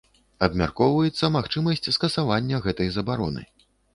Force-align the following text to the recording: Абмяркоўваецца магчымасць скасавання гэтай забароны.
Абмяркоўваецца 0.45 1.29
магчымасць 1.35 1.91
скасавання 1.97 2.61
гэтай 2.69 2.91
забароны. 2.99 3.45